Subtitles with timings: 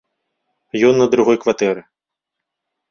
[0.89, 1.81] Ён на другой кватэры.